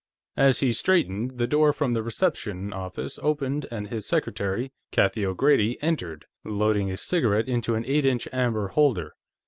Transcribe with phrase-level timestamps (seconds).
[0.37, 5.77] As he straightened, the door from the reception office opened and his secretary, Kathie O'Grady,
[5.79, 9.13] entered, loading a cigarette into an eight inch amber holder.